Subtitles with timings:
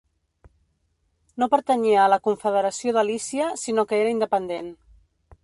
[1.43, 4.75] No pertanyia a la confederació de Lícia sinó que era independent.